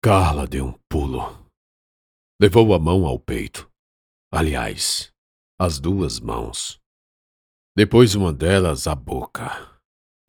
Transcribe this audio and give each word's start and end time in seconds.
Carla 0.00 0.46
deu 0.46 0.64
um 0.64 0.72
pulo. 0.88 1.50
Levou 2.40 2.72
a 2.72 2.78
mão 2.78 3.04
ao 3.04 3.18
peito. 3.18 3.68
Aliás, 4.32 5.12
as 5.58 5.80
duas 5.80 6.20
mãos. 6.20 6.80
Depois 7.76 8.14
uma 8.14 8.32
delas 8.32 8.86
à 8.86 8.94
boca, 8.94 9.50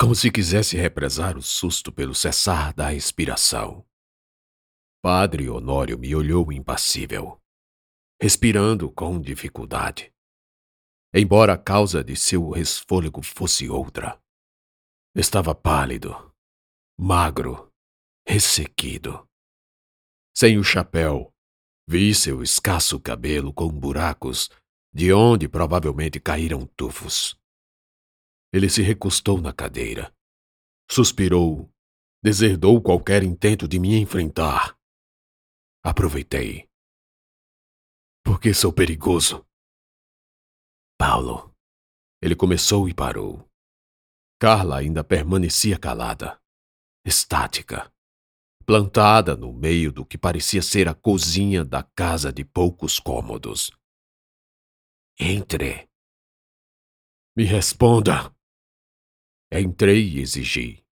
como 0.02 0.16
se 0.16 0.32
quisesse 0.32 0.76
represar 0.76 1.38
o 1.38 1.42
susto 1.44 1.92
pelo 1.92 2.16
cessar 2.16 2.74
da 2.74 2.96
expiração. 2.96 3.86
Padre 5.04 5.48
Honório 5.48 6.00
me 6.00 6.16
olhou 6.16 6.52
impassível, 6.52 7.40
respirando 8.20 8.92
com 8.92 9.22
dificuldade, 9.22 10.12
embora 11.14 11.54
a 11.54 11.58
causa 11.60 12.04
de 12.04 12.16
seu 12.16 12.50
resfôlego 12.50 13.22
fosse 13.22 13.70
outra. 13.70 14.20
Estava 15.16 15.54
pálido, 15.54 16.34
magro, 16.98 17.72
ressequido. 18.28 19.29
Sem 20.40 20.58
o 20.58 20.64
chapéu, 20.64 21.34
vi 21.86 22.16
seu 22.16 22.42
escasso 22.42 22.98
cabelo 22.98 23.52
com 23.52 23.68
buracos, 23.68 24.50
de 24.94 25.12
onde 25.12 25.50
provavelmente 25.50 26.18
caíram 26.18 26.66
tufos. 26.78 27.38
Ele 28.54 28.70
se 28.70 28.82
recostou 28.82 29.42
na 29.42 29.52
cadeira, 29.52 30.16
suspirou, 30.90 31.70
deserdou 32.24 32.82
qualquer 32.82 33.22
intento 33.22 33.68
de 33.68 33.78
me 33.78 34.00
enfrentar 34.00 34.80
Aproveitei. 35.84 36.70
Porque 38.24 38.54
sou 38.54 38.72
perigoso. 38.72 39.46
Paulo. 40.98 41.54
Ele 42.22 42.36
começou 42.38 42.88
e 42.88 42.94
parou. 42.94 43.46
Carla 44.40 44.78
ainda 44.78 45.04
permanecia 45.04 45.78
calada, 45.78 46.42
estática, 47.06 47.92
plantada 48.70 49.36
no 49.36 49.52
meio 49.52 49.92
do 49.92 50.06
que 50.06 50.16
parecia 50.16 50.62
ser 50.62 50.88
a 50.88 50.94
cozinha 50.94 51.66
da 51.66 51.82
casa 51.82 52.32
de 52.32 52.46
poucos 52.46 53.00
cômodos. 53.00 53.72
Entre. 55.20 55.90
Me 57.36 57.46
responda. 57.46 58.32
Entrei 59.52 60.08
e 60.10 60.20
exigi. 60.20 60.86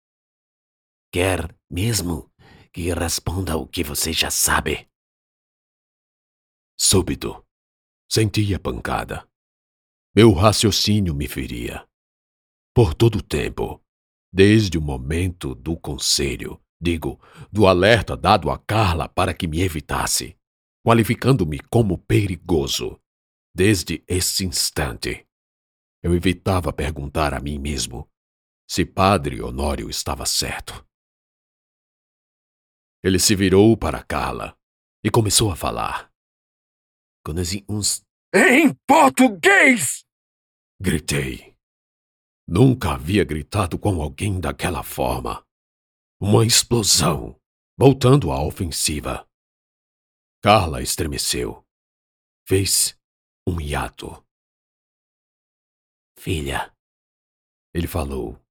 Quer 1.13 1.55
mesmo 1.69 2.33
que 2.73 2.91
responda 2.91 3.57
o 3.57 3.67
que 3.67 3.83
você 3.83 4.11
já 4.11 4.31
sabe. 4.31 4.89
Súbito, 6.75 7.45
senti 8.11 8.55
a 8.55 8.59
pancada. 8.59 9.29
Meu 10.15 10.33
raciocínio 10.33 11.13
me 11.13 11.27
feria. 11.27 11.87
Por 12.73 12.95
todo 12.95 13.19
o 13.19 13.21
tempo, 13.21 13.79
desde 14.33 14.79
o 14.79 14.81
momento 14.81 15.53
do 15.53 15.79
conselho, 15.79 16.59
digo, 16.79 17.19
do 17.51 17.67
alerta 17.67 18.15
dado 18.15 18.49
a 18.49 18.57
Carla 18.57 19.07
para 19.09 19.33
que 19.33 19.47
me 19.47 19.61
evitasse, 19.61 20.37
qualificando-me 20.85 21.59
como 21.59 21.97
perigoso, 21.97 22.99
desde 23.53 24.03
esse 24.07 24.45
instante, 24.45 25.25
eu 26.03 26.13
evitava 26.13 26.71
perguntar 26.71 27.33
a 27.33 27.39
mim 27.39 27.57
mesmo 27.57 28.07
se 28.69 28.85
Padre 28.85 29.41
Honório 29.41 29.89
estava 29.89 30.25
certo. 30.25 30.85
Ele 33.03 33.17
se 33.17 33.35
virou 33.35 33.77
para 33.77 34.03
Carla 34.03 34.55
e 35.03 35.09
começou 35.09 35.51
a 35.51 35.55
falar. 35.55 36.11
Conheci 37.25 37.63
uns. 37.67 38.03
Em 38.33 38.73
português! 38.85 40.03
Gritei. 40.79 41.55
Nunca 42.47 42.93
havia 42.93 43.23
gritado 43.23 43.79
com 43.79 44.01
alguém 44.01 44.39
daquela 44.39 44.83
forma. 44.83 45.46
Uma 46.19 46.43
explosão, 46.43 47.39
voltando 47.77 48.31
à 48.31 48.43
ofensiva. 48.43 49.29
Carla 50.41 50.81
estremeceu. 50.81 51.63
Fez 52.47 52.97
um 53.47 53.61
hiato. 53.61 54.25
Filha, 56.17 56.75
ele 57.71 57.87
falou 57.87 58.43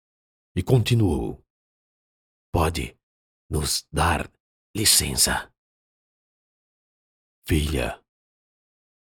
e 0.55 0.63
continuou. 0.63 1.45
Pode 2.53 2.97
nos 3.51 3.85
dar 3.93 4.31
licença. 4.75 5.53
Filha. 7.49 8.01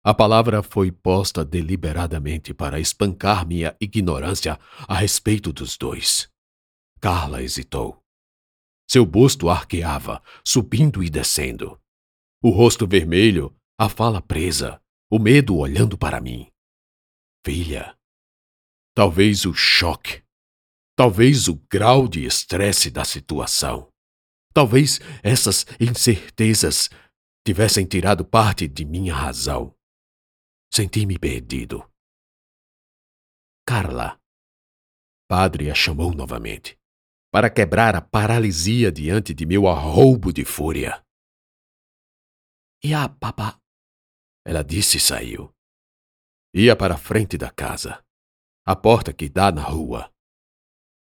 A 0.05 0.13
palavra 0.13 0.63
foi 0.63 0.89
posta 0.89 1.43
deliberadamente 1.43 2.53
para 2.53 2.79
espancar 2.79 3.45
minha 3.45 3.75
ignorância 3.81 4.57
a 4.87 4.95
respeito 4.95 5.51
dos 5.51 5.77
dois. 5.77 6.31
Carla 7.01 7.41
hesitou. 7.41 8.02
Seu 8.89 9.05
busto 9.05 9.49
arqueava, 9.49 10.21
subindo 10.45 11.03
e 11.03 11.09
descendo. 11.09 11.79
O 12.41 12.49
rosto 12.49 12.87
vermelho, 12.87 13.55
a 13.77 13.89
fala 13.89 14.21
presa, 14.21 14.81
o 15.09 15.17
medo 15.17 15.57
olhando 15.57 15.97
para 15.97 16.19
mim. 16.19 16.51
Filha. 17.45 17.97
Talvez 18.95 19.45
o 19.45 19.53
choque. 19.53 20.23
Talvez 20.95 21.47
o 21.47 21.55
grau 21.71 22.07
de 22.07 22.25
estresse 22.25 22.91
da 22.91 23.03
situação. 23.03 23.89
Talvez 24.53 24.99
essas 25.23 25.65
incertezas 25.79 26.89
tivessem 27.45 27.85
tirado 27.85 28.23
parte 28.23 28.67
de 28.67 28.85
minha 28.85 29.13
razão. 29.13 29.75
Senti-me 30.71 31.17
perdido. 31.17 31.89
Carla. 33.65 34.19
Padre 35.27 35.71
a 35.71 35.75
chamou 35.75 36.13
novamente, 36.13 36.77
para 37.33 37.49
quebrar 37.49 37.95
a 37.95 38.01
paralisia 38.01 38.91
diante 38.91 39.33
de 39.33 39.43
meu 39.43 39.67
arroubo 39.67 40.31
de 40.31 40.45
fúria. 40.45 41.03
E 42.83 42.93
a 42.93 43.09
papá? 43.09 43.59
Ela 44.45 44.63
disse 44.63 44.97
e 44.97 44.99
saiu. 44.99 45.51
Ia 46.53 46.75
para 46.75 46.93
a 46.93 46.97
frente 46.97 47.35
da 47.35 47.49
casa, 47.49 48.05
a 48.63 48.75
porta 48.75 49.11
que 49.11 49.27
dá 49.27 49.51
na 49.51 49.63
rua. 49.63 50.13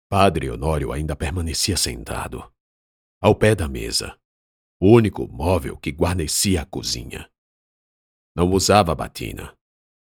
Padre 0.09 0.49
Honório 0.49 0.93
ainda 0.93 1.17
permanecia 1.17 1.77
sentado 1.77 2.53
ao 3.21 3.35
pé 3.35 3.57
da 3.57 3.69
mesa, 3.69 4.17
o 4.81 4.93
único 4.93 5.27
móvel 5.27 5.77
que 5.77 5.91
guarnecia 5.91 6.63
a 6.63 6.67
cozinha. 6.67 7.29
Não 8.37 8.49
usava 8.53 8.95
batina, 8.95 9.57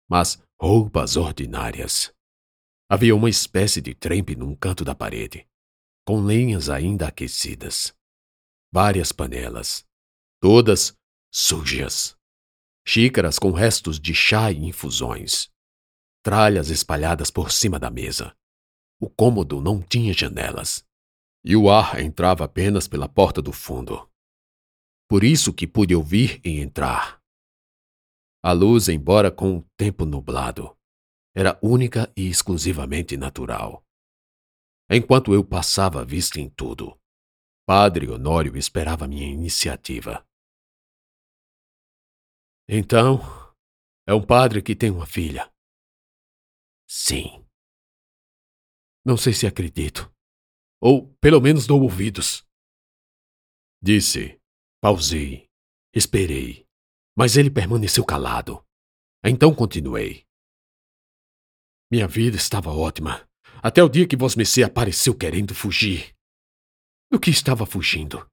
mas 0.10 0.42
roupas 0.58 1.18
ordinárias. 1.18 2.14
Havia 2.90 3.14
uma 3.14 3.30
espécie 3.30 3.82
de 3.82 3.94
trempe 3.94 4.38
num 4.38 4.56
canto 4.56 4.86
da 4.86 4.96
parede, 4.96 5.46
com 6.08 6.22
lenhas 6.22 6.70
ainda 6.70 7.10
aquecidas. 7.10 7.94
Várias 8.72 9.12
panelas, 9.12 9.86
todas 10.40 10.98
sujas. 11.30 12.16
Xícaras 12.88 13.38
com 13.38 13.52
restos 13.52 14.00
de 14.00 14.16
chá 14.16 14.50
e 14.50 14.64
infusões. 14.66 15.50
Tralhas 16.24 16.70
espalhadas 16.70 17.30
por 17.30 17.52
cima 17.52 17.78
da 17.78 17.90
mesa. 17.90 18.34
O 19.02 19.10
cômodo 19.10 19.60
não 19.60 19.82
tinha 19.82 20.14
janelas 20.14 20.82
e 21.44 21.58
o 21.58 21.70
ar 21.70 22.02
entrava 22.02 22.46
apenas 22.46 22.88
pela 22.88 23.10
porta 23.10 23.42
do 23.42 23.52
fundo. 23.52 24.10
Por 25.10 25.26
isso 25.26 25.54
que 25.54 25.68
pude 25.68 25.94
ouvir 25.94 26.40
e 26.42 26.62
entrar. 26.62 27.22
A 28.42 28.54
luz, 28.54 28.88
embora 28.88 29.30
com 29.30 29.58
o 29.58 29.66
tempo 29.76 30.06
nublado, 30.06 30.74
era 31.36 31.60
única 31.62 32.10
e 32.16 32.30
exclusivamente 32.30 33.18
natural. 33.18 33.87
Enquanto 34.90 35.34
eu 35.34 35.44
passava 35.44 36.02
a 36.02 36.06
vista 36.06 36.40
em 36.40 36.50
tudo, 36.50 36.98
Padre 37.66 38.10
Honório 38.10 38.56
esperava 38.56 39.08
minha 39.08 39.28
iniciativa. 39.28 40.26
Então, 42.70 43.20
é 44.08 44.14
um 44.14 44.26
padre 44.26 44.62
que 44.62 44.76
tem 44.76 44.90
uma 44.90 45.06
filha. 45.06 45.52
Sim. 46.88 47.46
Não 49.06 49.18
sei 49.18 49.34
se 49.34 49.46
acredito. 49.46 50.10
Ou 50.82 51.14
pelo 51.16 51.42
menos 51.42 51.68
dou 51.68 51.82
ouvidos. 51.82 52.46
Disse. 53.82 54.40
Pausei. 54.82 55.50
Esperei. 55.94 56.66
Mas 57.18 57.36
ele 57.36 57.52
permaneceu 57.52 58.06
calado. 58.06 58.64
Então 59.24 59.54
continuei. 59.54 60.26
Minha 61.92 62.08
vida 62.08 62.38
estava 62.38 62.70
ótima, 62.70 63.28
até 63.62 63.84
o 63.84 63.90
dia 63.90 64.08
que 64.08 64.18
Vosmecê 64.18 64.64
apareceu 64.64 65.16
querendo 65.16 65.54
fugir. 65.56 66.14
Do 67.12 67.20
que 67.20 67.30
estava 67.30 67.66
fugindo? 67.66 68.30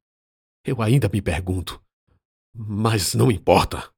Eu 0.64 0.82
ainda 0.82 1.08
me 1.08 1.22
pergunto. 1.22 1.82
Mas 2.54 3.14
não 3.14 3.30
importa. 3.30 3.92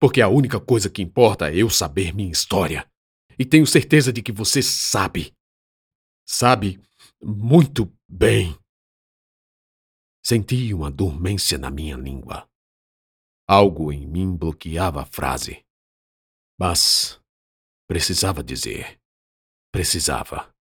Porque 0.00 0.20
a 0.20 0.28
única 0.28 0.60
coisa 0.60 0.90
que 0.90 1.02
importa 1.02 1.50
é 1.50 1.56
eu 1.56 1.70
saber 1.70 2.14
minha 2.14 2.30
história. 2.30 2.90
E 3.38 3.44
tenho 3.44 3.66
certeza 3.66 4.12
de 4.12 4.22
que 4.22 4.32
você 4.32 4.62
sabe. 4.62 5.32
Sabe 6.26 6.80
muito 7.22 7.92
bem. 8.08 8.58
Senti 10.24 10.74
uma 10.74 10.90
dormência 10.90 11.56
na 11.58 11.70
minha 11.70 11.96
língua. 11.96 12.48
Algo 13.48 13.92
em 13.92 14.06
mim 14.06 14.36
bloqueava 14.36 15.02
a 15.02 15.06
frase. 15.06 15.64
Mas 16.58 17.20
precisava 17.86 18.42
dizer. 18.42 18.98
Precisava. 19.72 20.55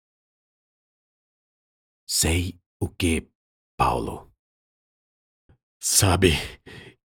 Sei 2.07 2.61
o 2.81 2.89
que, 2.89 3.27
Paulo. 3.77 4.31
sabe 5.81 6.31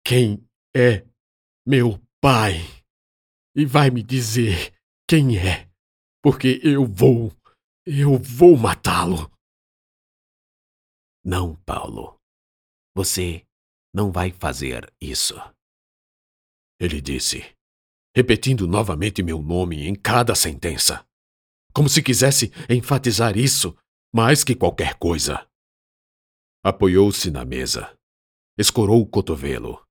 quem 0.06 0.48
é 0.76 1.06
meu 1.66 2.00
pai 2.22 2.56
e 3.56 3.66
vai 3.66 3.90
me 3.90 4.02
dizer 4.02 4.74
quem 5.08 5.38
é, 5.38 5.70
porque 6.22 6.60
eu 6.64 6.86
vou, 6.86 7.32
eu 7.86 8.18
vou 8.18 8.58
matá-lo. 8.58 9.32
Não, 11.24 11.56
Paulo. 11.64 12.18
Você 12.96 13.46
não 13.94 14.12
vai 14.12 14.32
fazer 14.32 14.92
isso. 15.02 15.36
Ele 16.80 17.00
disse, 17.00 17.56
repetindo 18.16 18.68
novamente 18.68 19.22
meu 19.22 19.42
nome 19.42 19.88
em 19.88 19.96
cada 19.96 20.34
sentença, 20.34 21.06
como 21.74 21.88
se 21.88 22.02
quisesse 22.02 22.52
enfatizar 22.70 23.38
isso 23.38 23.78
mais 24.14 24.44
que 24.44 24.56
qualquer 24.56 24.98
coisa. 24.98 25.48
Apoiou-se 26.64 27.32
na 27.32 27.46
mesa, 27.46 27.98
escorou 28.58 29.02
o 29.02 29.08
cotovelo, 29.08 29.86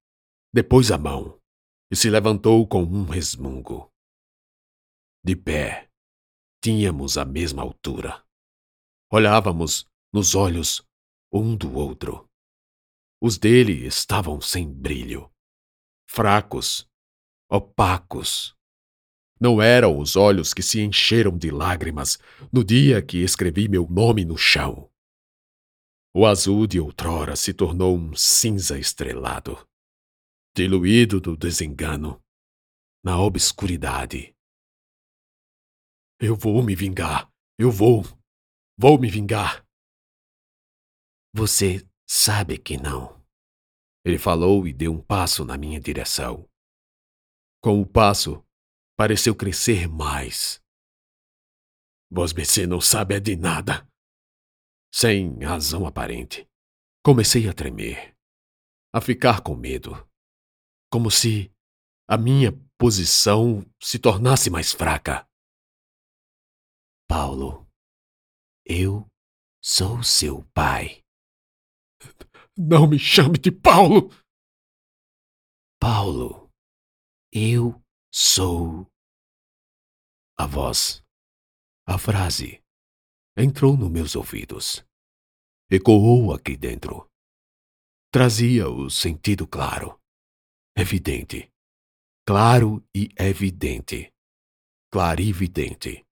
depois 0.52 0.90
a 0.90 0.98
mão 0.98 1.40
e 1.90 1.96
se 1.96 2.10
levantou 2.10 2.66
com 2.68 2.82
um 2.82 3.04
resmungo. 3.04 3.90
De 5.24 5.34
pé, 5.34 5.90
tínhamos 6.62 7.16
a 7.16 7.24
mesma 7.24 7.62
altura. 7.62 8.24
Olhávamos 9.10 9.86
nos 10.12 10.34
olhos 10.34 10.82
um 11.32 11.56
do 11.56 11.74
outro. 11.74 12.28
Os 13.20 13.38
dele 13.38 13.86
estavam 13.86 14.40
sem 14.40 14.72
brilho, 14.72 15.30
fracos, 16.08 16.88
opacos. 17.50 18.54
Não 19.40 19.62
eram 19.62 19.98
os 19.98 20.16
olhos 20.16 20.52
que 20.52 20.62
se 20.62 20.82
encheram 20.82 21.36
de 21.38 21.50
lágrimas 21.50 22.18
no 22.52 22.62
dia 22.62 23.00
que 23.00 23.18
escrevi 23.22 23.68
meu 23.68 23.88
nome 23.88 24.22
no 24.22 24.36
chão. 24.36 24.90
O 26.14 26.26
azul 26.26 26.66
de 26.66 26.78
outrora 26.78 27.34
se 27.36 27.54
tornou 27.54 27.96
um 27.96 28.14
cinza 28.14 28.78
estrelado, 28.78 29.66
diluído 30.54 31.20
do 31.20 31.36
desengano, 31.36 32.22
na 33.02 33.18
obscuridade. 33.18 34.34
Eu 36.20 36.36
vou 36.36 36.62
me 36.62 36.74
vingar, 36.74 37.32
eu 37.58 37.70
vou, 37.70 38.02
vou 38.76 38.98
me 38.98 39.08
vingar. 39.08 39.64
Você 41.32 41.88
sabe 42.06 42.58
que 42.58 42.76
não. 42.76 43.24
Ele 44.04 44.18
falou 44.18 44.66
e 44.66 44.72
deu 44.72 44.92
um 44.92 45.00
passo 45.00 45.46
na 45.46 45.56
minha 45.56 45.80
direção. 45.80 46.46
Com 47.62 47.80
o 47.80 47.86
passo, 47.86 48.44
pareceu 49.00 49.34
crescer 49.34 49.88
mais. 49.88 50.62
Vosmecê 52.12 52.66
não 52.66 52.82
sabe 52.82 53.14
é 53.14 53.18
de 53.18 53.34
nada. 53.34 53.88
Sem 54.92 55.38
razão 55.42 55.86
aparente, 55.86 56.46
comecei 57.02 57.48
a 57.48 57.54
tremer, 57.54 58.14
a 58.94 59.00
ficar 59.00 59.42
com 59.42 59.56
medo, 59.56 59.92
como 60.92 61.10
se 61.10 61.50
a 62.06 62.18
minha 62.18 62.52
posição 62.76 63.64
se 63.80 63.98
tornasse 63.98 64.50
mais 64.50 64.70
fraca. 64.70 65.26
Paulo, 67.08 67.66
eu 68.66 69.06
sou 69.64 70.02
seu 70.02 70.44
pai. 70.52 71.02
Não 72.54 72.86
me 72.86 72.98
chame 72.98 73.38
de 73.38 73.50
Paulo! 73.50 74.10
Paulo, 75.80 76.50
eu 77.32 77.82
sou. 78.12 78.89
A 80.42 80.46
voz, 80.46 81.04
a 81.86 81.98
frase, 81.98 82.62
entrou 83.36 83.76
nos 83.76 83.90
meus 83.90 84.16
ouvidos. 84.16 84.82
Ecoou 85.70 86.32
aqui 86.32 86.56
dentro. 86.56 87.06
Trazia 88.10 88.66
o 88.70 88.88
sentido 88.88 89.46
claro, 89.46 90.00
evidente, 90.74 91.52
claro 92.26 92.82
e 92.96 93.10
evidente, 93.18 94.10
clarividente. 94.90 96.06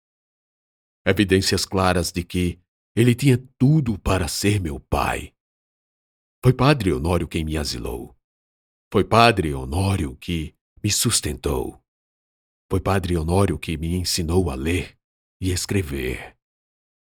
Evidências 1.05 1.63
claras 1.63 2.11
de 2.11 2.23
que 2.23 2.59
ele 2.95 3.13
tinha 3.13 3.37
tudo 3.59 3.99
para 3.99 4.27
ser 4.27 4.59
meu 4.59 4.79
pai 4.79 5.35
foi 6.43 6.51
Padre 6.51 6.91
Honório 6.91 7.27
quem 7.27 7.45
me 7.45 7.57
asilou. 7.57 8.15
Foi 8.91 9.03
Padre 9.03 9.53
Honório 9.53 10.15
que 10.15 10.55
me 10.83 10.89
sustentou. 10.91 11.84
Foi 12.75 12.81
Padre 12.81 13.15
Honório 13.15 13.57
que 13.57 13.77
me 13.77 13.95
ensinou 13.95 14.49
a 14.49 14.53
ler 14.53 14.99
e 15.39 15.49
escrever. 15.49 16.37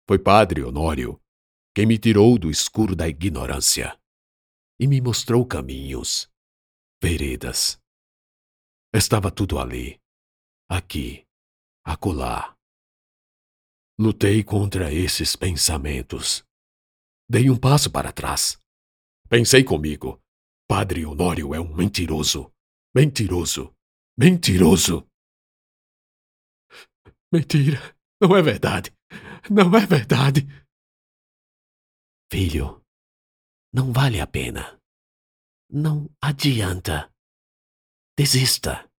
Foi 0.05 0.19
Padre 0.19 0.65
Honório 0.65 1.23
quem 1.73 1.87
me 1.87 1.97
tirou 1.97 2.37
do 2.37 2.51
escuro 2.51 2.97
da 2.97 3.07
ignorância 3.07 3.97
e 4.81 4.89
me 4.89 5.01
mostrou 5.01 5.47
caminhos, 5.47 6.29
veredas. 7.01 7.81
Estava 8.93 9.31
tudo 9.31 9.61
ali, 9.61 10.01
aqui, 10.69 11.25
acolá. 11.85 12.59
Lutei 13.97 14.43
contra 14.43 14.93
esses 14.93 15.37
pensamentos. 15.37 16.45
Dei 17.29 17.49
um 17.49 17.57
passo 17.57 17.93
para 17.93 18.11
trás 18.11 18.59
Pensei 19.29 19.63
comigo. 19.63 20.21
Padre 20.69 21.07
Honório 21.07 21.55
é 21.55 21.61
um 21.61 21.73
mentiroso. 21.73 22.53
Mentiroso. 22.93 23.73
Mentiroso. 24.19 25.07
Mentira. 27.33 27.79
Não 28.21 28.37
é 28.37 28.43
verdade. 28.43 28.93
Não 29.51 29.75
é 29.77 29.87
verdade. 29.87 30.43
Filho, 32.31 32.85
não 33.73 33.93
vale 33.93 34.21
a 34.21 34.27
pena. 34.27 34.81
Não 35.69 36.11
adianta. 36.21 37.13
Desista. 38.19 38.91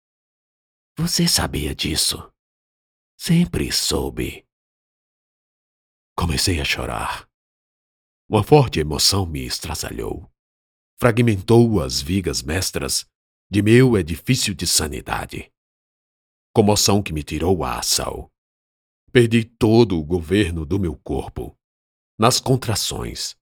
Você 0.97 1.27
sabia 1.27 1.75
disso. 1.75 2.31
Sempre 3.19 3.71
soube. 3.71 4.45
Comecei 6.17 6.59
a 6.59 6.65
chorar. 6.65 7.29
Uma 8.29 8.43
forte 8.43 8.79
emoção 8.79 9.25
me 9.25 9.45
estraçalhou. 9.45 10.31
Fragmentou 10.99 11.81
as 11.81 12.01
vigas 12.01 12.41
mestras 12.41 13.05
de 13.49 13.61
meu 13.61 13.97
edifício 13.97 14.55
de 14.55 14.65
sanidade. 14.65 15.51
Comoção 16.53 17.01
que 17.01 17.13
me 17.13 17.23
tirou 17.23 17.63
a 17.63 17.79
ação. 17.79 18.29
Perdi 19.11 19.45
todo 19.45 19.97
o 19.97 20.03
governo 20.03 20.65
do 20.65 20.77
meu 20.77 20.97
corpo. 20.97 21.55
Nas 22.19 22.39
contrações, 22.39 23.35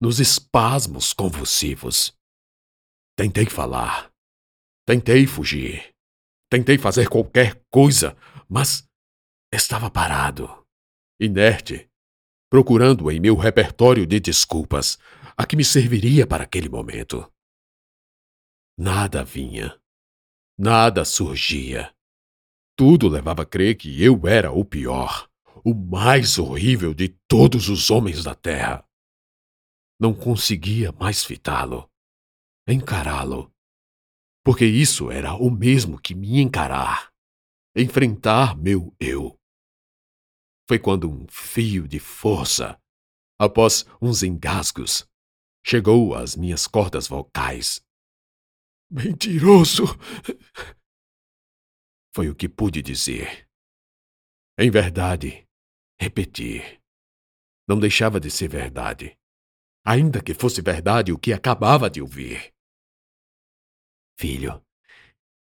nos 0.00 0.20
espasmos 0.20 1.12
convulsivos. 1.12 2.16
Tentei 3.16 3.46
falar. 3.46 4.10
Tentei 4.86 5.26
fugir. 5.26 5.94
Tentei 6.50 6.78
fazer 6.78 7.08
qualquer 7.08 7.60
coisa, 7.70 8.16
mas 8.48 8.86
estava 9.52 9.90
parado, 9.90 10.64
inerte, 11.20 11.90
procurando 12.48 13.10
em 13.10 13.18
meu 13.18 13.34
repertório 13.36 14.06
de 14.06 14.20
desculpas 14.20 14.98
a 15.36 15.46
que 15.46 15.56
me 15.56 15.64
serviria 15.64 16.26
para 16.26 16.44
aquele 16.44 16.68
momento. 16.68 17.30
Nada 18.78 19.24
vinha. 19.24 19.78
Nada 20.58 21.04
surgia. 21.04 21.95
Tudo 22.76 23.08
levava 23.08 23.42
a 23.42 23.46
crer 23.46 23.76
que 23.76 24.02
eu 24.02 24.26
era 24.28 24.52
o 24.52 24.64
pior, 24.64 25.28
o 25.64 25.74
mais 25.74 26.38
horrível 26.38 26.92
de 26.92 27.08
todos 27.26 27.68
os 27.68 27.90
homens 27.90 28.22
da 28.22 28.34
Terra. 28.34 28.86
Não 29.98 30.12
conseguia 30.12 30.92
mais 30.92 31.24
fitá-lo, 31.24 31.90
encará-lo, 32.68 33.50
porque 34.44 34.66
isso 34.66 35.10
era 35.10 35.34
o 35.34 35.50
mesmo 35.50 35.98
que 35.98 36.14
me 36.14 36.38
encarar, 36.40 37.10
enfrentar 37.74 38.54
meu 38.56 38.94
eu 39.00 39.36
foi 40.68 40.78
quando 40.78 41.08
um 41.08 41.26
fio 41.30 41.86
de 41.86 42.00
força, 42.00 42.78
após 43.38 43.86
uns 44.02 44.22
engasgos, 44.22 45.08
chegou 45.64 46.14
às 46.14 46.34
minhas 46.34 46.66
cordas 46.66 47.06
vocais. 47.06 47.80
Mentiroso! 48.90 49.84
Foi 52.16 52.30
o 52.30 52.34
que 52.34 52.48
pude 52.48 52.80
dizer. 52.80 53.46
Em 54.58 54.70
verdade, 54.70 55.46
repetir. 56.00 56.80
Não 57.68 57.78
deixava 57.78 58.18
de 58.18 58.30
ser 58.30 58.48
verdade. 58.48 59.18
Ainda 59.84 60.22
que 60.22 60.32
fosse 60.32 60.62
verdade 60.62 61.12
o 61.12 61.18
que 61.18 61.34
acabava 61.34 61.90
de 61.90 62.00
ouvir. 62.00 62.54
Filho, 64.18 64.64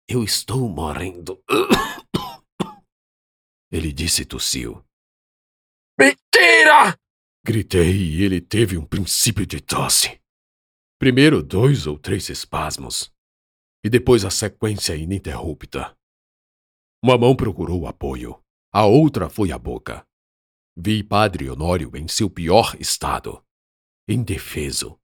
eu 0.08 0.24
estou 0.24 0.68
morrendo. 0.68 1.40
Ele 3.70 3.92
disse 3.92 4.22
e 4.22 4.26
tossiu. 4.26 4.84
Mentira! 5.96 6.98
Gritei 7.44 7.92
e 7.92 8.24
ele 8.24 8.40
teve 8.40 8.76
um 8.76 8.84
princípio 8.84 9.46
de 9.46 9.60
tosse. 9.60 10.20
Primeiro 10.98 11.44
dois 11.44 11.86
ou 11.86 11.96
três 11.96 12.28
espasmos, 12.28 13.14
e 13.84 13.88
depois 13.88 14.24
a 14.24 14.30
sequência 14.30 14.96
ininterrupta. 14.96 15.96
Uma 17.02 17.18
mão 17.18 17.36
procurou 17.36 17.86
apoio, 17.86 18.40
a 18.72 18.84
outra 18.84 19.28
foi 19.28 19.52
a 19.52 19.58
boca. 19.58 20.06
Vi 20.76 21.02
Padre 21.02 21.48
Honório 21.48 21.90
em 21.96 22.08
seu 22.08 22.28
pior 22.28 22.76
estado, 22.78 23.42
indefeso, 24.08 24.98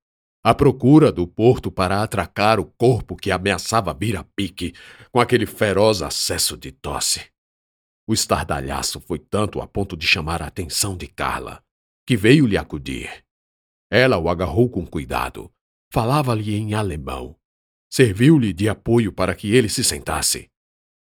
à 0.45 0.55
procura 0.55 1.13
do 1.13 1.27
porto 1.27 1.71
para 1.71 2.03
atracar 2.03 2.59
o 2.59 2.65
corpo 2.65 3.17
que 3.17 3.31
ameaçava 3.31 3.95
vir 3.95 4.17
a 4.17 4.25
pique 4.25 4.75
com 5.11 5.21
aquele 5.21 5.47
feroz 5.47 6.03
acesso 6.03 6.57
de 6.57 6.73
tosse. 6.73 7.31
O 8.07 8.13
estardalhaço 8.13 9.01
foi 9.01 9.19
tanto 9.19 9.61
a 9.61 9.67
ponto 9.67 9.97
de 9.97 10.07
chamar 10.07 10.43
a 10.43 10.47
atenção 10.47 10.97
de 10.97 11.07
Carla, 11.07 11.63
que 12.07 12.17
veio 12.17 12.47
lhe 12.47 12.57
acudir. 12.57 13.25
Ela 13.91 14.19
o 14.19 14.29
agarrou 14.29 14.69
com 14.69 14.87
cuidado, 14.87 15.51
falava-lhe 15.93 16.55
em 16.55 16.75
alemão, 16.75 17.37
serviu-lhe 17.91 18.53
de 18.53 18.69
apoio 18.69 19.13
para 19.13 19.35
que 19.35 19.55
ele 19.55 19.69
se 19.69 19.85
sentasse. 19.85 20.52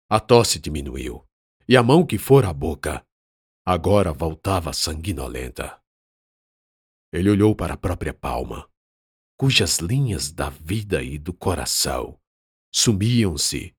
A 0.09 0.19
tosse 0.19 0.59
diminuiu, 0.59 1.27
e 1.67 1.75
a 1.75 1.81
mão 1.81 2.05
que 2.05 2.17
fora 2.17 2.49
à 2.49 2.53
boca 2.53 3.05
agora 3.65 4.13
voltava 4.13 4.71
sanguinolenta. 4.71 5.81
Ele 7.11 7.29
olhou 7.29 7.55
para 7.55 7.73
a 7.73 7.77
própria 7.77 8.13
palma, 8.13 8.69
cujas 9.37 9.79
linhas 9.79 10.31
da 10.31 10.49
vida 10.49 11.01
e 11.01 11.17
do 11.17 11.33
coração 11.33 12.19
sumiam-se 12.71 13.73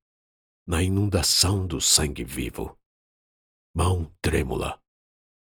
na 0.66 0.82
inundação 0.82 1.66
do 1.66 1.80
sangue 1.80 2.24
vivo. 2.24 2.76
Mão 3.74 4.12
trêmula, 4.20 4.82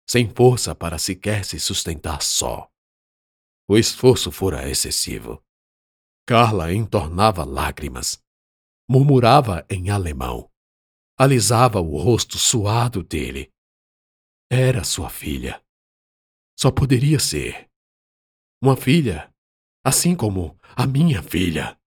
sem 0.07 0.29
força 0.29 0.75
para 0.75 0.99
sequer 0.99 1.43
se 1.45 1.59
sustentar 1.59 2.21
só. 2.21 2.69
O 3.67 3.77
esforço 3.77 4.31
fora 4.31 4.69
excessivo. 4.69 5.43
Carla 6.27 6.73
entornava 6.73 7.43
lágrimas, 7.43 8.21
murmurava 8.87 9.65
em 9.69 9.89
alemão, 9.89 10.51
alisava 11.17 11.79
o 11.79 11.97
rosto 11.97 12.37
suado 12.37 13.03
dele. 13.03 13.51
Era 14.49 14.83
sua 14.83 15.09
filha. 15.09 15.63
Só 16.57 16.71
poderia 16.71 17.19
ser. 17.19 17.69
Uma 18.61 18.75
filha 18.75 19.33
assim 19.83 20.15
como 20.15 20.59
a 20.75 20.87
minha 20.87 21.21
filha. 21.21 21.79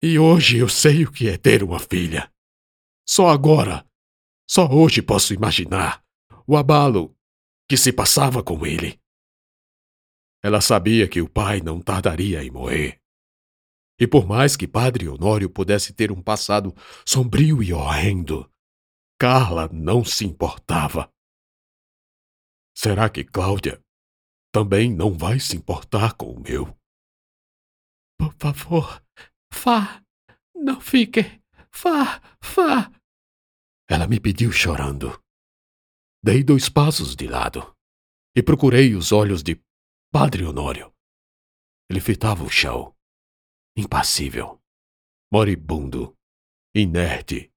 E 0.00 0.18
hoje 0.18 0.58
eu 0.58 0.68
sei 0.68 1.04
o 1.04 1.10
que 1.10 1.28
é 1.28 1.36
ter 1.36 1.64
uma 1.64 1.80
filha. 1.80 2.32
Só 3.04 3.28
agora, 3.28 3.84
só 4.48 4.68
hoje 4.70 5.02
posso 5.02 5.34
imaginar 5.34 6.04
o 6.46 6.56
abalo 6.56 7.16
que 7.68 7.76
se 7.76 7.92
passava 7.92 8.42
com 8.42 8.64
ele. 8.64 9.00
Ela 10.42 10.60
sabia 10.60 11.08
que 11.08 11.20
o 11.20 11.28
pai 11.28 11.60
não 11.60 11.80
tardaria 11.80 12.44
em 12.44 12.50
morrer. 12.50 12.97
E 13.98 14.06
por 14.06 14.26
mais 14.26 14.56
que 14.56 14.68
Padre 14.68 15.08
Honório 15.08 15.50
pudesse 15.50 15.92
ter 15.92 16.12
um 16.12 16.22
passado 16.22 16.74
sombrio 17.04 17.62
e 17.62 17.72
horrendo, 17.72 18.50
Carla 19.18 19.68
não 19.72 20.04
se 20.04 20.24
importava. 20.24 21.12
Será 22.76 23.10
que 23.10 23.24
Cláudia 23.24 23.82
também 24.52 24.94
não 24.94 25.16
vai 25.16 25.40
se 25.40 25.56
importar 25.56 26.14
com 26.14 26.30
o 26.32 26.40
meu? 26.40 26.78
Por 28.18 28.32
favor, 28.34 29.02
vá. 29.52 30.02
Não 30.54 30.80
fique. 30.80 31.40
Vá, 31.72 32.20
vá. 32.42 32.92
Ela 33.88 34.06
me 34.06 34.20
pediu 34.20 34.50
chorando. 34.52 35.20
Dei 36.22 36.42
dois 36.42 36.68
passos 36.68 37.14
de 37.14 37.26
lado 37.26 37.74
e 38.36 38.42
procurei 38.42 38.94
os 38.94 39.12
olhos 39.12 39.42
de 39.42 39.60
Padre 40.12 40.44
Honório. 40.44 40.92
Ele 41.88 42.00
fitava 42.00 42.44
o 42.44 42.50
chão, 42.50 42.94
impassível, 43.78 44.60
moribundo, 45.32 46.12
inerte, 46.74 47.52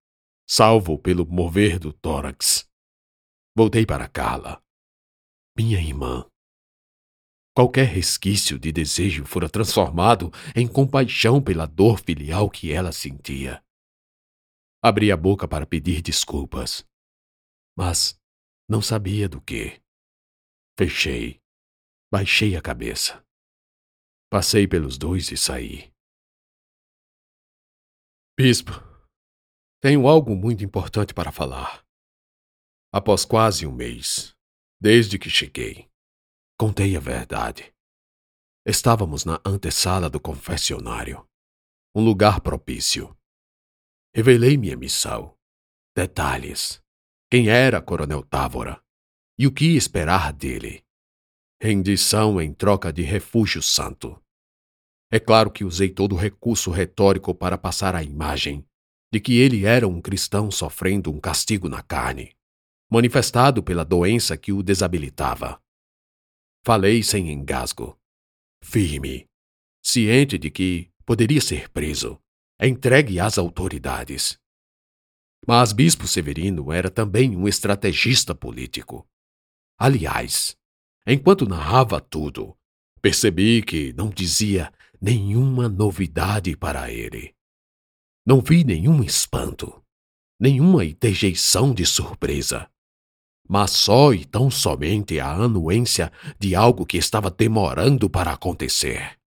salvo 0.47 0.99
pelo 0.99 1.25
mover 1.25 1.79
do 1.79 1.91
tórax. 1.91 2.69
Voltei 3.57 3.87
para 3.87 4.07
Carla, 4.07 4.63
minha 5.57 5.79
irmã. 5.79 6.29
Qualquer 7.55 7.87
resquício 7.87 8.59
de 8.59 8.71
desejo 8.71 9.25
fora 9.25 9.49
transformado 9.49 10.31
em 10.55 10.67
compaixão 10.67 11.41
pela 11.41 11.65
dor 11.65 11.99
filial 11.99 12.51
que 12.51 12.71
ela 12.71 12.91
sentia. 12.91 13.63
Abri 14.79 15.11
a 15.11 15.17
boca 15.17 15.47
para 15.47 15.65
pedir 15.65 16.03
desculpas, 16.03 16.85
mas 17.75 18.15
não 18.69 18.81
sabia 18.81 19.27
do 19.27 19.41
que. 19.41 19.81
Fechei, 20.77 21.41
baixei 22.11 22.55
a 22.55 22.61
cabeça. 22.61 23.25
Passei 24.29 24.67
pelos 24.67 24.97
dois 24.99 25.29
e 25.31 25.35
saí. 25.35 25.90
Bispo, 28.43 28.71
tenho 29.79 30.07
algo 30.07 30.35
muito 30.35 30.63
importante 30.63 31.13
para 31.13 31.31
falar. 31.31 31.85
Após 32.91 33.23
quase 33.23 33.67
um 33.67 33.71
mês, 33.71 34.35
desde 34.81 35.19
que 35.19 35.29
cheguei, 35.29 35.87
Contei 36.59 36.97
a 36.97 36.99
verdade. 36.99 37.71
Estávamos 38.65 39.25
na 39.25 39.39
antessala 39.45 40.09
do 40.09 40.19
confessionário, 40.19 41.23
um 41.95 42.03
lugar 42.03 42.41
propício. 42.41 43.15
Revelei 44.11 44.57
minha 44.57 44.75
missão, 44.75 45.37
detalhes, 45.95 46.81
quem 47.29 47.47
era 47.47 47.79
Coronel 47.79 48.23
Távora 48.23 48.83
e 49.37 49.45
o 49.45 49.53
que 49.53 49.75
esperar 49.75 50.33
dele. 50.33 50.83
Rendição 51.61 52.41
em 52.41 52.51
troca 52.51 52.91
de 52.91 53.03
refúgio 53.03 53.61
santo. 53.61 54.19
É 55.13 55.19
claro 55.19 55.51
que 55.51 55.65
usei 55.65 55.89
todo 55.89 56.15
o 56.15 56.17
recurso 56.17 56.71
retórico 56.71 57.35
para 57.35 57.57
passar 57.57 57.95
a 57.95 58.01
imagem 58.01 58.65
de 59.11 59.19
que 59.19 59.39
ele 59.39 59.65
era 59.65 59.85
um 59.85 60.01
cristão 60.01 60.49
sofrendo 60.49 61.11
um 61.11 61.19
castigo 61.19 61.67
na 61.67 61.83
carne, 61.83 62.33
manifestado 62.89 63.61
pela 63.61 63.83
doença 63.83 64.37
que 64.37 64.53
o 64.53 64.63
desabilitava. 64.63 65.61
Falei 66.65 67.03
sem 67.03 67.29
engasgo. 67.29 67.99
Firme, 68.63 69.27
ciente 69.83 70.37
de 70.37 70.49
que 70.49 70.89
poderia 71.05 71.41
ser 71.41 71.67
preso, 71.69 72.17
entregue 72.61 73.19
às 73.19 73.37
autoridades. 73.37 74.39
Mas 75.45 75.73
Bispo 75.73 76.07
Severino 76.07 76.71
era 76.71 76.89
também 76.89 77.35
um 77.35 77.47
estrategista 77.49 78.33
político. 78.33 79.05
Aliás, 79.77 80.55
enquanto 81.05 81.49
narrava 81.49 81.99
tudo, 81.99 82.55
percebi 83.01 83.61
que 83.63 83.91
não 83.93 84.09
dizia 84.09 84.71
nenhuma 85.01 85.67
novidade 85.67 86.55
para 86.55 86.91
ele. 86.91 87.33
Não 88.25 88.39
vi 88.39 88.63
nenhum 88.63 89.03
espanto, 89.03 89.83
nenhuma 90.39 90.85
interjeição 90.85 91.73
de 91.73 91.85
surpresa 91.85 92.69
mas 93.53 93.71
só 93.71 94.13
e 94.13 94.23
tão 94.23 94.49
somente 94.49 95.19
a 95.19 95.29
anuência 95.29 96.09
de 96.39 96.55
algo 96.55 96.85
que 96.85 96.95
estava 96.95 97.29
demorando 97.29 98.09
para 98.09 98.31
acontecer. 98.31 99.19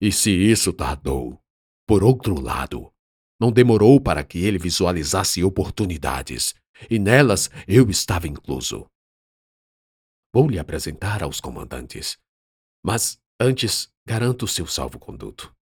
E 0.00 0.10
se 0.10 0.30
isso 0.30 0.72
tardou, 0.72 1.38
por 1.86 2.02
outro 2.02 2.40
lado, 2.40 2.90
não 3.38 3.52
demorou 3.52 4.00
para 4.00 4.24
que 4.24 4.38
ele 4.38 4.58
visualizasse 4.58 5.44
oportunidades, 5.44 6.54
e 6.88 6.98
nelas 6.98 7.50
eu 7.68 7.90
estava 7.90 8.26
incluso. 8.26 8.86
Vou 10.32 10.48
lhe 10.48 10.58
apresentar 10.58 11.22
aos 11.22 11.38
comandantes, 11.38 12.16
mas 12.82 13.20
antes 13.40 13.92
garanto 14.06 14.46
seu 14.46 14.66
salvo-conduto. 14.66 15.54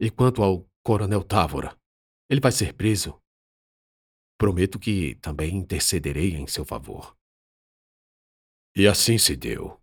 E 0.00 0.10
quanto 0.10 0.42
ao 0.42 0.68
coronel 0.82 1.22
Távora, 1.22 1.76
ele 2.28 2.40
vai 2.40 2.52
ser 2.52 2.74
preso 2.74 3.20
Prometo 4.38 4.78
que 4.78 5.14
também 5.16 5.56
intercederei 5.56 6.34
em 6.34 6.46
seu 6.46 6.64
favor. 6.64 7.16
E 8.76 8.86
assim 8.86 9.16
se 9.16 9.34
deu. 9.34 9.80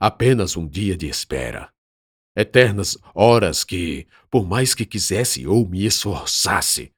Apenas 0.00 0.56
um 0.56 0.66
dia 0.66 0.96
de 0.96 1.06
espera. 1.06 1.70
Eternas 2.34 2.96
horas 3.14 3.64
que, 3.64 4.06
por 4.30 4.46
mais 4.46 4.74
que 4.74 4.86
quisesse 4.86 5.46
ou 5.46 5.68
me 5.68 5.84
esforçasse, 5.84 6.90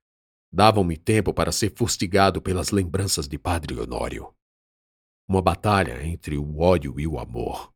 davam-me 0.53 0.97
tempo 0.97 1.35
para 1.35 1.51
ser 1.51 1.75
fustigado 1.77 2.41
pelas 2.41 2.71
lembranças 2.71 3.27
de 3.27 3.39
Padre 3.39 3.79
Honório. 3.79 4.33
Uma 5.29 5.43
batalha 5.43 6.05
entre 6.07 6.39
o 6.39 6.61
ódio 6.61 6.99
e 6.99 7.07
o 7.07 7.19
amor. 7.19 7.73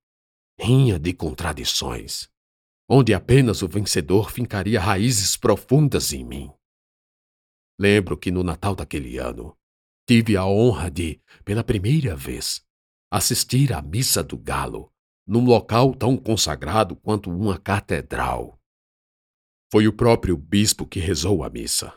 Rinha 0.65 0.97
de 0.97 1.13
contradições, 1.13 2.29
onde 2.89 3.13
apenas 3.13 3.63
o 3.63 3.69
vencedor 3.69 4.31
fincaria 4.31 4.81
raízes 4.81 5.37
profundas 5.37 6.13
em 6.13 6.23
mim. 6.23 6.53
Lembro 7.77 8.17
que 8.17 8.31
no 8.31 8.45
Natal 8.45 8.77
daquele 8.77 9.19
ano, 9.19 9.59
tive 10.07 10.37
a 10.37 10.47
honra 10.47 10.89
de, 10.89 11.21
pela 11.45 11.65
primeira 11.65 12.15
vez, 12.15 12.65
assistir 13.11 13.73
à 13.73 13.83
Missa 13.83 14.23
do 14.23 14.39
Galo, 14.39 14.93
num 15.27 15.45
local 15.45 15.97
tão 15.97 16.17
consagrado 16.17 16.95
quanto 16.95 17.29
uma 17.29 17.59
catedral. 17.59 18.57
Foi 19.69 19.89
o 19.89 19.93
próprio 19.93 20.37
bispo 20.37 20.87
que 20.87 21.01
rezou 21.01 21.43
a 21.43 21.51
missa. 21.51 21.93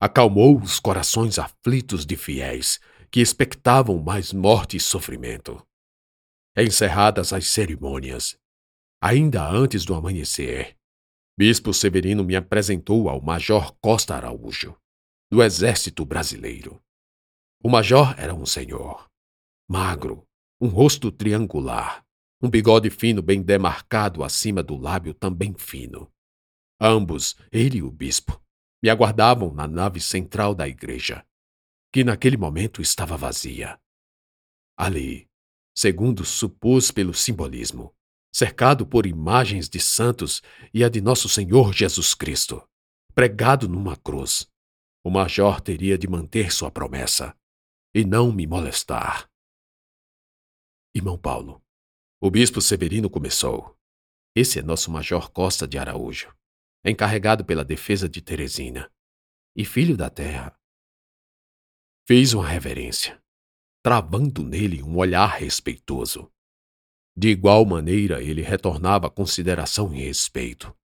Acalmou 0.00 0.60
os 0.60 0.80
corações 0.80 1.38
aflitos 1.38 2.04
de 2.04 2.16
fiéis 2.16 2.80
que 3.12 3.20
expectavam 3.20 4.02
mais 4.02 4.32
morte 4.32 4.76
e 4.76 4.80
sofrimento. 4.80 5.64
Encerradas 6.56 7.32
as 7.32 7.48
cerimônias, 7.48 8.38
ainda 9.00 9.48
antes 9.48 9.84
do 9.84 9.94
amanhecer, 9.94 10.76
Bispo 11.38 11.72
Severino 11.72 12.22
me 12.22 12.36
apresentou 12.36 13.08
ao 13.08 13.22
Major 13.22 13.74
Costa 13.80 14.14
Araújo 14.14 14.76
do 15.30 15.42
exército 15.42 16.04
brasileiro. 16.04 16.78
O 17.64 17.70
major 17.70 18.14
era 18.18 18.34
um 18.34 18.44
senhor, 18.44 19.08
magro, 19.66 20.28
um 20.60 20.68
rosto 20.68 21.10
triangular, 21.10 22.04
Um 22.42 22.50
bigode 22.50 22.90
fino 22.90 23.22
bem 23.22 23.40
demarcado 23.40 24.22
acima 24.22 24.62
do 24.62 24.76
lábio 24.76 25.14
também 25.14 25.54
fino. 25.54 26.12
Ambos, 26.78 27.36
ele 27.52 27.78
e 27.78 27.82
o 27.82 27.90
bispo, 27.90 28.42
me 28.82 28.90
aguardavam 28.90 29.54
na 29.54 29.68
nave 29.68 30.00
central 30.00 30.52
da 30.52 30.66
igreja, 30.68 31.24
que 31.92 32.02
naquele 32.02 32.36
momento 32.36 32.82
estava 32.82 33.16
vazia. 33.16 33.80
Ali, 34.76 35.30
segundo 35.74 36.24
supus 36.24 36.90
pelo 36.90 37.14
simbolismo, 37.14 37.94
cercado 38.34 38.86
por 38.86 39.06
imagens 39.06 39.68
de 39.68 39.80
santos 39.80 40.42
e 40.72 40.82
a 40.82 40.88
de 40.88 41.00
nosso 41.00 41.28
Senhor 41.28 41.72
Jesus 41.72 42.14
Cristo, 42.14 42.66
pregado 43.14 43.68
numa 43.68 43.96
cruz, 43.96 44.50
o 45.04 45.10
major 45.10 45.60
teria 45.60 45.98
de 45.98 46.08
manter 46.08 46.52
sua 46.52 46.70
promessa 46.70 47.36
e 47.94 48.04
não 48.04 48.32
me 48.32 48.46
molestar. 48.46 49.28
Irmão 50.94 51.18
Paulo, 51.18 51.62
o 52.20 52.30
bispo 52.30 52.60
Severino 52.60 53.10
começou. 53.10 53.76
Esse 54.34 54.58
é 54.58 54.62
nosso 54.62 54.90
major 54.90 55.30
Costa 55.30 55.66
de 55.66 55.76
Araújo, 55.76 56.34
encarregado 56.84 57.44
pela 57.44 57.64
defesa 57.64 58.08
de 58.08 58.22
Teresina 58.22 58.90
e 59.56 59.64
filho 59.64 59.96
da 59.96 60.08
terra. 60.08 60.58
Fiz 62.06 62.32
uma 62.32 62.46
reverência, 62.46 63.22
travando 63.82 64.44
nele 64.44 64.80
um 64.82 64.96
olhar 64.96 65.26
respeitoso. 65.26 66.32
De 67.16 67.28
igual 67.28 67.66
maneira, 67.66 68.22
ele 68.22 68.40
retornava 68.40 69.10
consideração 69.10 69.92
e 69.92 69.98
respeito, 70.04 70.74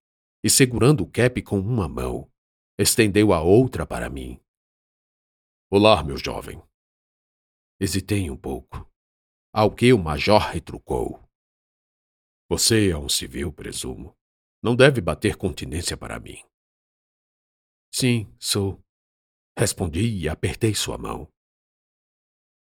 e 0.43 0.49
segurando 0.49 1.03
o 1.03 1.09
cap 1.09 1.41
com 1.41 1.59
uma 1.59 1.87
mão, 1.87 2.29
estendeu 2.77 3.33
a 3.33 3.41
outra 3.41 3.85
para 3.85 4.09
mim. 4.09 4.39
Olá, 5.71 6.03
meu 6.03 6.17
jovem. 6.17 6.61
Hesitei 7.79 8.29
um 8.29 8.37
pouco, 8.37 8.91
ao 9.53 9.73
que 9.73 9.93
o 9.93 9.97
major 9.97 10.41
retrucou. 10.41 11.23
Você 12.49 12.89
é 12.89 12.97
um 12.97 13.07
civil, 13.07 13.53
presumo. 13.53 14.15
Não 14.61 14.75
deve 14.75 14.99
bater 14.99 15.37
continência 15.37 15.95
para 15.95 16.19
mim. 16.19 16.43
Sim, 17.93 18.31
sou. 18.37 18.83
Respondi 19.57 20.01
e 20.01 20.27
apertei 20.27 20.75
sua 20.75 20.97
mão. 20.97 21.31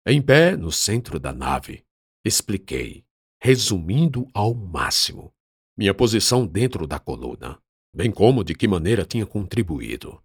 Em 0.07 0.23
pé, 0.23 0.57
no 0.57 0.73
centro 0.73 1.21
da 1.21 1.33
nave, 1.33 1.85
expliquei 2.25 3.05
resumindo 3.43 4.27
ao 4.35 4.55
máximo 4.55 5.33
minha 5.77 5.95
posição 5.95 6.47
dentro 6.47 6.87
da 6.87 6.99
coluna, 6.99 7.59
bem 7.95 8.11
como 8.11 8.45
de 8.45 8.55
que 8.55 8.69
maneira 8.69 9.05
tinha 9.05 9.27
contribuído. 9.27 10.23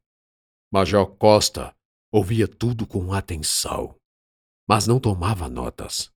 Major 0.72 1.16
Costa 1.16 1.74
ouvia 2.12 2.48
tudo 2.48 2.86
com 2.86 3.14
atenção, 3.14 3.96
mas 4.68 4.86
não 4.86 5.00
tomava 5.00 5.48
notas. 5.48 6.12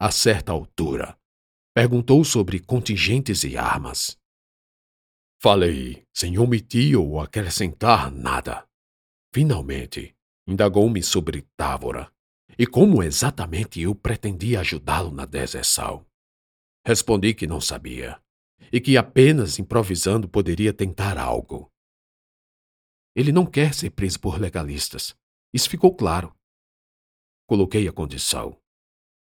A 0.00 0.12
certa 0.12 0.52
altura, 0.52 1.18
perguntou 1.74 2.24
sobre 2.24 2.60
contingentes 2.60 3.42
e 3.42 3.56
armas. 3.56 4.16
Falei, 5.40 6.04
sem 6.14 6.38
omitir 6.38 6.98
ou 6.98 7.20
acrescentar 7.20 8.12
nada. 8.12 8.64
Finalmente, 9.32 10.16
indagou-me 10.46 11.02
sobre 11.02 11.42
Távora 11.56 12.12
e 12.58 12.66
como 12.66 13.02
exatamente 13.02 13.80
eu 13.80 13.94
pretendia 13.94 14.60
ajudá-lo 14.60 15.12
na 15.12 15.24
deserção. 15.24 16.04
Respondi 16.84 17.32
que 17.32 17.46
não 17.46 17.60
sabia 17.60 18.20
e 18.72 18.80
que 18.80 18.96
apenas 18.96 19.58
improvisando 19.58 20.28
poderia 20.28 20.72
tentar 20.72 21.16
algo. 21.16 21.72
Ele 23.14 23.32
não 23.32 23.46
quer 23.46 23.72
ser 23.72 23.90
preso 23.90 24.20
por 24.20 24.40
legalistas. 24.40 25.16
Isso 25.52 25.70
ficou 25.70 25.94
claro. 25.94 26.34
Coloquei 27.46 27.88
a 27.88 27.92
condição, 27.92 28.60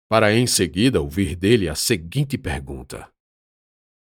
para 0.09 0.33
em 0.33 0.47
seguida 0.47 1.01
ouvir 1.01 1.35
dele 1.35 1.69
a 1.69 1.75
seguinte 1.75 2.39
pergunta: 2.39 3.11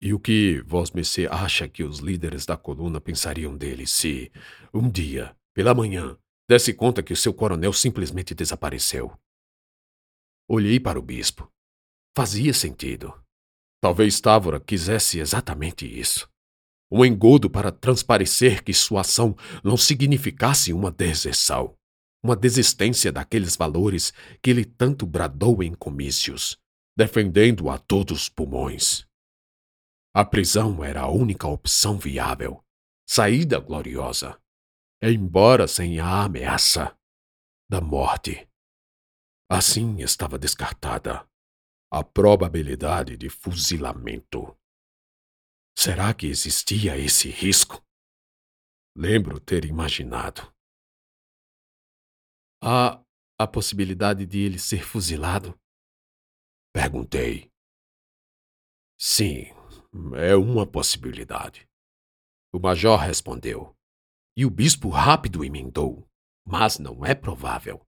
E 0.00 0.12
o 0.12 0.18
que 0.18 0.60
Vosmecê 0.62 1.28
acha 1.30 1.68
que 1.68 1.84
os 1.84 1.98
líderes 1.98 2.44
da 2.44 2.56
coluna 2.56 3.00
pensariam 3.00 3.56
dele 3.56 3.86
se, 3.86 4.32
um 4.74 4.90
dia, 4.90 5.36
pela 5.54 5.74
manhã, 5.74 6.18
desse 6.52 6.74
conta 6.74 7.02
que 7.02 7.16
seu 7.16 7.32
coronel 7.32 7.72
simplesmente 7.72 8.34
desapareceu? 8.34 9.18
Olhei 10.46 10.78
para 10.78 10.98
o 10.98 11.02
bispo. 11.02 11.50
Fazia 12.14 12.52
sentido. 12.52 13.10
Talvez 13.80 14.20
Távora 14.20 14.60
quisesse 14.60 15.18
exatamente 15.18 15.86
isso. 15.86 16.28
Um 16.90 17.06
engodo 17.06 17.48
para 17.48 17.72
transparecer 17.72 18.62
que 18.62 18.74
sua 18.74 19.00
ação 19.00 19.34
não 19.64 19.78
significasse 19.78 20.74
uma 20.74 20.90
deserção, 20.90 21.74
uma 22.22 22.36
desistência 22.36 23.10
daqueles 23.10 23.56
valores 23.56 24.12
que 24.42 24.50
ele 24.50 24.66
tanto 24.66 25.06
bradou 25.06 25.62
em 25.62 25.72
comícios, 25.72 26.58
defendendo 26.94 27.70
a 27.70 27.78
todos 27.78 28.24
os 28.24 28.28
pulmões. 28.28 29.06
A 30.14 30.22
prisão 30.22 30.84
era 30.84 31.00
a 31.00 31.10
única 31.10 31.48
opção 31.48 31.98
viável, 31.98 32.62
saída 33.08 33.58
gloriosa, 33.58 34.38
embora 35.02 35.66
sem 35.66 35.98
a 35.98 36.24
ameaça 36.24 36.96
da 37.68 37.80
morte. 37.80 38.48
Assim 39.50 40.00
estava 40.00 40.38
descartada 40.38 41.28
a 41.90 42.02
probabilidade 42.02 43.16
de 43.16 43.28
fuzilamento. 43.28 44.56
Será 45.76 46.14
que 46.14 46.26
existia 46.26 46.96
esse 46.96 47.28
risco? 47.28 47.84
Lembro 48.96 49.40
ter 49.40 49.64
imaginado. 49.64 50.54
Há 52.62 53.02
a 53.38 53.46
possibilidade 53.46 54.24
de 54.24 54.38
ele 54.38 54.58
ser 54.58 54.84
fuzilado? 54.84 55.58
Perguntei. 56.72 57.50
Sim, 58.98 59.50
é 60.16 60.36
uma 60.36 60.66
possibilidade. 60.66 61.68
O 62.54 62.58
major 62.58 62.98
respondeu. 62.98 63.76
E 64.36 64.44
o 64.46 64.50
bispo 64.50 64.88
rápido 64.88 65.44
emendou. 65.44 66.08
Mas 66.44 66.78
não 66.78 67.04
é 67.04 67.14
provável. 67.14 67.86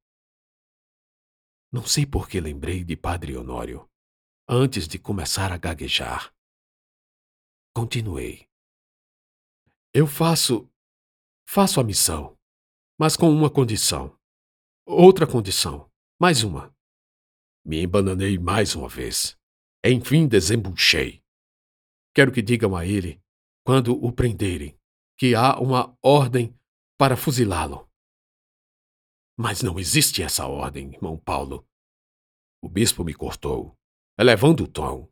Não 1.72 1.84
sei 1.84 2.06
por 2.06 2.28
que 2.28 2.40
lembrei 2.40 2.84
de 2.84 2.96
Padre 2.96 3.36
Honório 3.36 3.88
antes 4.48 4.86
de 4.86 4.98
começar 4.98 5.50
a 5.50 5.56
gaguejar. 5.56 6.32
Continuei. 7.74 8.46
Eu 9.92 10.06
faço. 10.06 10.70
faço 11.48 11.80
a 11.80 11.84
missão, 11.84 12.38
mas 12.98 13.16
com 13.16 13.30
uma 13.30 13.50
condição. 13.50 14.16
Outra 14.86 15.26
condição. 15.26 15.90
Mais 16.20 16.44
uma. 16.44 16.74
Me 17.64 17.82
embananei 17.82 18.38
mais 18.38 18.74
uma 18.74 18.88
vez. 18.88 19.36
Enfim 19.84 20.28
desembuchei. 20.28 21.22
Quero 22.14 22.30
que 22.30 22.42
digam 22.42 22.76
a 22.76 22.86
ele, 22.86 23.20
quando 23.64 23.92
o 23.92 24.12
prenderem, 24.12 24.78
que 25.24 25.34
há 25.34 25.58
uma 25.58 25.96
ordem 26.02 26.54
para 26.98 27.16
fuzilá-lo. 27.16 27.90
Mas 29.34 29.62
não 29.62 29.78
existe 29.78 30.22
essa 30.22 30.46
ordem, 30.46 30.92
irmão 30.92 31.16
Paulo. 31.16 31.66
O 32.62 32.68
bispo 32.68 33.02
me 33.02 33.14
cortou 33.14 33.74
elevando 34.18 34.64
o 34.64 34.68
tom. 34.68 35.10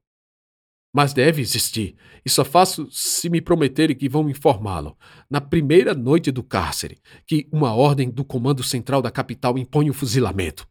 Mas 0.94 1.14
deve 1.14 1.40
existir, 1.40 1.96
e 2.22 2.28
só 2.28 2.44
faço 2.44 2.90
se 2.90 3.30
me 3.30 3.40
prometerem 3.40 3.96
que 3.96 4.06
vão 4.06 4.28
informá-lo, 4.28 4.98
na 5.30 5.40
primeira 5.40 5.94
noite 5.94 6.30
do 6.30 6.44
cárcere, 6.44 7.00
que 7.26 7.48
uma 7.50 7.74
ordem 7.74 8.10
do 8.10 8.22
Comando 8.22 8.62
Central 8.62 9.00
da 9.00 9.10
capital 9.10 9.56
impõe 9.56 9.88
o 9.88 9.94
fuzilamento. 9.94 10.68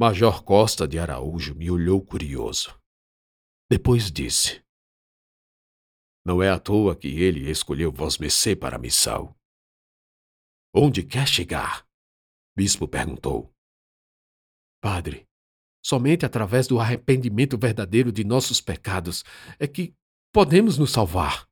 Major 0.00 0.42
Costa 0.42 0.88
de 0.88 0.98
Araújo 0.98 1.54
me 1.54 1.70
olhou 1.70 2.00
curioso. 2.00 2.74
Depois 3.70 4.10
disse: 4.10 4.64
Não 6.26 6.42
é 6.42 6.50
à 6.50 6.58
toa 6.58 6.96
que 6.96 7.06
ele 7.06 7.48
escolheu 7.48 7.92
Vosmecê 7.92 8.56
para 8.56 8.74
a 8.74 8.80
missão. 8.80 9.32
Onde 10.74 11.04
quer 11.04 11.28
chegar? 11.28 11.86
Bispo 12.56 12.88
perguntou. 12.88 13.54
Padre, 14.82 15.26
Somente 15.86 16.26
através 16.26 16.66
do 16.66 16.80
arrependimento 16.80 17.56
verdadeiro 17.56 18.10
de 18.10 18.24
nossos 18.24 18.60
pecados 18.60 19.22
é 19.56 19.68
que 19.68 19.94
podemos 20.32 20.76
nos 20.76 20.90
salvar. 20.90 21.48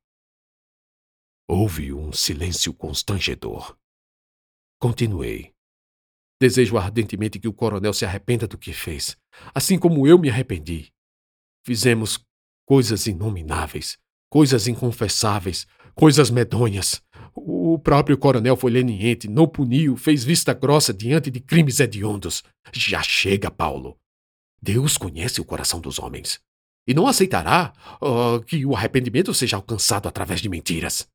Houve 1.47 1.93
um 1.93 2.11
silêncio 2.11 2.73
constrangedor. 2.73 3.79
Continuei. 4.77 5.55
Desejo 6.37 6.77
ardentemente 6.77 7.39
que 7.39 7.47
o 7.47 7.53
coronel 7.53 7.93
se 7.93 8.03
arrependa 8.03 8.45
do 8.45 8.57
que 8.57 8.73
fez, 8.73 9.15
assim 9.53 9.79
como 9.79 10.05
eu 10.05 10.19
me 10.19 10.29
arrependi. 10.29 10.93
Fizemos 11.65 12.19
coisas 12.67 13.07
inomináveis, 13.07 13.97
coisas 14.35 14.67
inconfessáveis, 14.67 15.65
coisas 15.93 16.29
medonhas. 16.29 17.01
O 17.33 17.79
próprio 17.79 18.17
coronel 18.17 18.57
foi 18.57 18.69
leniente, 18.69 19.29
não 19.29 19.47
puniu, 19.47 19.95
fez 19.95 20.25
vista 20.25 20.53
grossa 20.53 20.93
diante 20.93 21.31
de 21.31 21.39
crimes 21.39 21.79
hediondos. 21.79 22.43
Já 22.73 23.01
chega, 23.01 23.49
Paulo. 23.49 23.97
Deus 24.61 24.97
conhece 24.97 25.39
o 25.39 25.45
coração 25.45 25.79
dos 25.79 25.99
homens 25.99 26.41
e 26.85 26.93
não 26.93 27.07
aceitará 27.07 27.71
uh, 28.01 28.43
que 28.43 28.65
o 28.65 28.75
arrependimento 28.75 29.33
seja 29.33 29.55
alcançado 29.55 30.05
através 30.05 30.41
de 30.41 30.49
mentiras. 30.49 31.07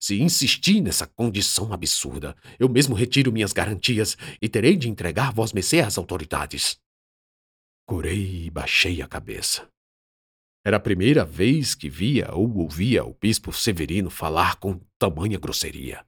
Se 0.00 0.18
insistir 0.18 0.80
nessa 0.80 1.06
condição 1.06 1.70
absurda, 1.70 2.34
eu 2.58 2.66
mesmo 2.66 2.94
retiro 2.94 3.30
minhas 3.30 3.52
garantias 3.52 4.16
e 4.40 4.48
terei 4.48 4.74
de 4.74 4.88
entregar 4.88 5.34
vós 5.34 5.52
mercê 5.52 5.80
às 5.80 5.98
autoridades. 5.98 6.78
Curei 7.86 8.46
e 8.46 8.50
baixei 8.50 9.02
a 9.02 9.06
cabeça. 9.06 9.68
Era 10.68 10.76
a 10.76 10.80
primeira 10.80 11.24
vez 11.24 11.74
que 11.74 11.88
via 11.88 12.28
ou 12.34 12.58
ouvia 12.58 13.02
o 13.02 13.14
bispo 13.14 13.50
Severino 13.54 14.10
falar 14.10 14.56
com 14.56 14.78
tamanha 14.98 15.38
grosseria. 15.38 16.06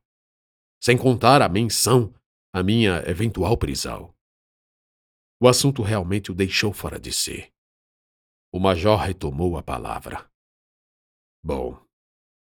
Sem 0.79 0.99
contar 0.99 1.41
a 1.41 1.49
menção 1.49 2.13
à 2.53 2.63
minha 2.63 3.03
eventual 3.09 3.57
prisão. 3.57 4.15
O 5.41 5.49
assunto 5.49 5.81
realmente 5.81 6.31
o 6.31 6.35
deixou 6.35 6.75
fora 6.75 7.01
de 7.01 7.11
si. 7.11 7.51
O 8.53 8.61
major 8.61 8.99
retomou 8.99 9.57
a 9.57 9.63
palavra. 9.63 10.31
Bom, 11.43 11.83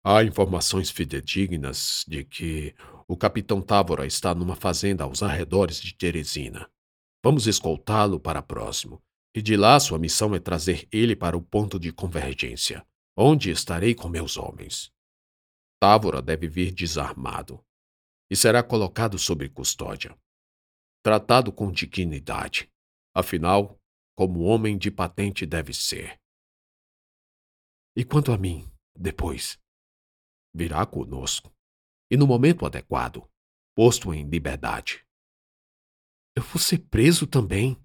há 0.04 0.24
informações 0.24 0.90
fidedignas 0.90 2.04
de 2.08 2.24
que 2.24 2.74
o 3.06 3.16
capitão 3.16 3.62
Távora 3.62 4.04
está 4.04 4.34
numa 4.34 4.56
fazenda 4.56 5.04
aos 5.04 5.22
arredores 5.22 5.80
de 5.80 5.94
Teresina. 5.94 6.68
Vamos 7.24 7.46
escoltá-lo 7.46 8.18
para 8.18 8.42
próximo 8.42 9.00
e 9.34 9.40
de 9.40 9.56
lá 9.56 9.80
sua 9.80 9.98
missão 9.98 10.34
é 10.34 10.40
trazer 10.40 10.86
ele 10.92 11.16
para 11.16 11.36
o 11.36 11.42
ponto 11.42 11.78
de 11.78 11.92
convergência, 11.92 12.86
onde 13.16 13.50
estarei 13.50 13.94
com 13.94 14.08
meus 14.08 14.36
homens. 14.36 14.92
Távora 15.80 16.22
deve 16.22 16.48
vir 16.48 16.72
desarmado 16.72 17.64
e 18.30 18.36
será 18.36 18.62
colocado 18.62 19.18
sob 19.18 19.48
custódia. 19.50 20.18
Tratado 21.02 21.52
com 21.52 21.70
dignidade, 21.70 22.70
afinal, 23.14 23.78
como 24.16 24.40
homem 24.40 24.78
de 24.78 24.90
patente 24.90 25.44
deve 25.44 25.74
ser. 25.74 26.20
E 27.96 28.04
quanto 28.04 28.32
a 28.32 28.38
mim, 28.38 28.70
depois? 28.94 29.58
Virá 30.54 30.86
conosco, 30.86 31.52
e 32.10 32.16
no 32.16 32.26
momento 32.26 32.64
adequado, 32.64 33.28
posto 33.74 34.14
em 34.14 34.28
liberdade. 34.28 35.04
Eu 36.36 36.42
vou 36.42 36.58
ser 36.58 36.78
preso 36.78 37.26
também, 37.26 37.76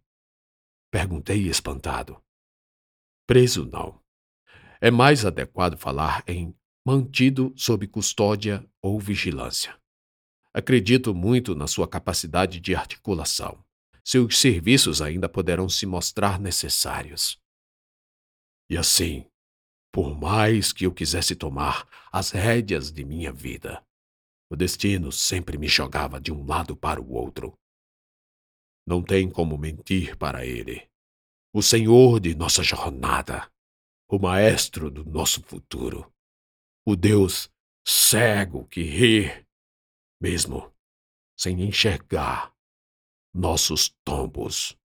Perguntei 0.97 1.47
espantado. 1.47 2.19
Preso 3.27 3.67
não. 3.67 4.01
É 4.81 4.89
mais 4.89 5.25
adequado 5.25 5.77
falar 5.77 6.23
em 6.27 6.57
mantido 6.83 7.53
sob 7.55 7.86
custódia 7.86 8.67
ou 8.81 8.99
vigilância. 8.99 9.79
Acredito 10.51 11.13
muito 11.13 11.53
na 11.53 11.67
sua 11.67 11.88
capacidade 11.88 12.60
de 12.60 12.73
articulação. 12.73 13.63
Seus 14.03 14.39
serviços 14.39 14.99
ainda 14.99 15.29
poderão 15.29 15.69
se 15.69 15.86
mostrar 15.86 16.39
necessários. 16.39 17.39
E 18.67 18.75
assim, 18.75 19.23
por 19.93 20.19
mais 20.19 20.73
que 20.73 20.88
eu 20.88 20.91
quisesse 20.91 21.36
tomar 21.36 21.88
as 22.12 22.31
rédeas 22.31 22.91
de 22.91 23.05
minha 23.05 23.31
vida, 23.31 23.86
o 24.49 24.55
destino 24.55 25.12
sempre 25.12 25.60
me 25.60 25.67
jogava 25.67 26.19
de 26.19 26.31
um 26.31 26.43
lado 26.43 26.75
para 26.75 26.99
o 26.99 27.13
outro. 27.13 27.55
Não 28.88 29.04
tem 29.04 29.30
como 29.30 29.58
mentir 29.58 30.15
para 30.17 30.45
ele. 30.45 30.89
O 31.54 31.62
Senhor 31.62 32.21
de 32.21 32.34
nossa 32.34 32.63
jornada, 32.63 33.52
o 34.10 34.17
Maestro 34.17 34.89
do 34.89 35.04
nosso 35.04 35.43
futuro, 35.43 36.10
o 36.86 36.95
Deus 36.95 37.52
cego 37.86 38.65
que 38.65 38.82
ri, 38.84 39.45
mesmo 40.21 40.73
sem 41.38 41.62
enxergar 41.62 42.56
nossos 43.34 43.93
tombos. 44.06 44.78